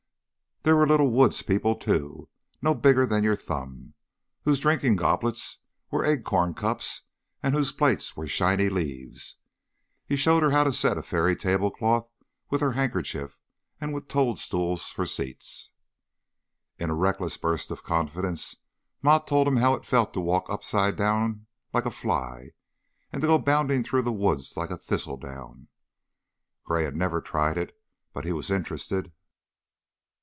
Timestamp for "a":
10.99-11.01, 16.91-16.95, 21.87-21.89, 24.69-24.77